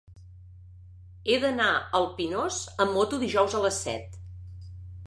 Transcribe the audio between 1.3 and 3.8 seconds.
He d'anar al Pinós amb moto dijous a